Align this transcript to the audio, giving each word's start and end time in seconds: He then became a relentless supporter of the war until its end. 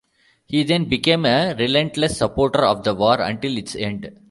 He 0.47 0.63
then 0.63 0.85
became 0.89 1.27
a 1.27 1.53
relentless 1.59 2.17
supporter 2.17 2.65
of 2.65 2.83
the 2.83 2.95
war 2.95 3.21
until 3.21 3.55
its 3.55 3.75
end. 3.75 4.11